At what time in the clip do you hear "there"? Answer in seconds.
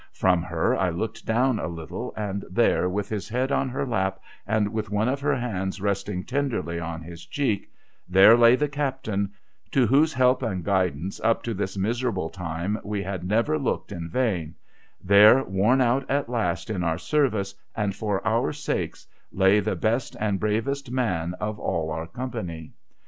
2.49-2.89, 8.09-8.35, 15.03-15.43